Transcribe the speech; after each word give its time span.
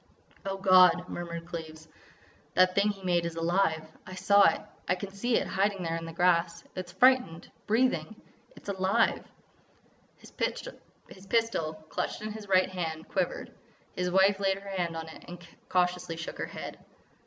"Oh, 0.47 0.57
God!" 0.57 1.07
murmured 1.09 1.45
Cleves, 1.45 1.87
"that 2.55 2.73
thing 2.73 2.89
he 2.89 3.03
made 3.03 3.23
is 3.23 3.35
alive! 3.35 3.85
I 4.07 4.15
saw 4.15 4.49
it. 4.51 4.59
I 4.89 4.95
can 4.95 5.11
see 5.11 5.35
it 5.37 5.45
hiding 5.45 5.83
there 5.83 5.95
in 5.95 6.05
the 6.05 6.11
grass. 6.11 6.63
It's 6.75 6.91
frightened—breathing! 6.91 8.19
It's 8.55 8.67
alive!" 8.69 9.23
His 10.17 10.31
pistol, 10.31 11.73
clutched 11.89 12.23
in 12.23 12.31
his 12.31 12.47
right 12.49 12.69
hand, 12.71 13.09
quivered. 13.09 13.51
His 13.93 14.09
wife 14.09 14.39
laid 14.39 14.57
her 14.57 14.69
hand 14.71 14.97
on 14.97 15.07
it 15.07 15.25
and 15.27 15.47
cautiously 15.69 16.15
shook 16.17 16.39
her 16.39 16.47
head. 16.47 16.79